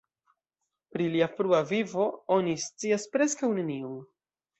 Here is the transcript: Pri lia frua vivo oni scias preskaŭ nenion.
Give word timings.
Pri 0.95 1.09
lia 1.15 1.27
frua 1.33 1.59
vivo 1.71 2.07
oni 2.39 2.55
scias 2.65 3.05
preskaŭ 3.17 3.51
nenion. 3.59 4.01